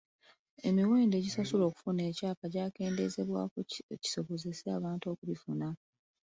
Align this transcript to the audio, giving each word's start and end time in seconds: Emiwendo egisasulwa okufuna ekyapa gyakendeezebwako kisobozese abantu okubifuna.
Emiwendo 0.67 1.15
egisasulwa 1.17 1.65
okufuna 1.67 2.01
ekyapa 2.11 2.45
gyakendeezebwako 2.53 3.57
kisobozese 4.01 4.65
abantu 4.77 5.05
okubifuna. 5.13 5.67